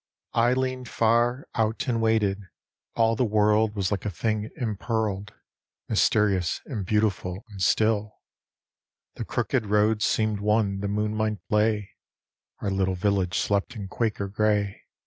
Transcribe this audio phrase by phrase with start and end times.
[0.33, 2.39] I leaned far out and waited—
[2.95, 5.29] all the world Was like a thing impeailed,
[5.89, 8.15] Mysterious and beautiful and still:
[9.13, 11.91] The crooked road seemed one the moon might lay,
[12.61, 14.85] Our little village slept in Quaker gray.